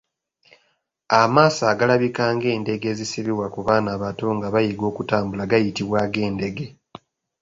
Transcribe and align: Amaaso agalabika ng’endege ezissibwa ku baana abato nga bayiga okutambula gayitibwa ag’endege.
Amaaso 1.21 1.63
agalabika 1.73 2.23
ng’endege 2.35 2.87
ezissibwa 2.93 3.45
ku 3.53 3.59
baana 3.67 3.89
abato 3.95 4.27
nga 4.35 4.47
bayiga 4.53 4.83
okutambula 4.91 5.43
gayitibwa 5.51 5.97
ag’endege. 6.05 6.65